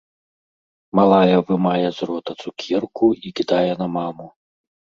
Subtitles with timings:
[0.99, 4.27] Малая вымае з рота цукерку і кідае на маму.